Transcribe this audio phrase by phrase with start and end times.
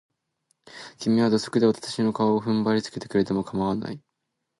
[0.97, 4.01] 君は土足で私の顔を踏んづけてくれても構わない。